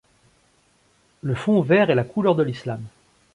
Le 1.21 1.35
fond 1.35 1.61
vert 1.61 1.91
est 1.91 1.93
la 1.93 2.03
couleur 2.03 2.33
de 2.33 2.41
l'islam. 2.41 2.81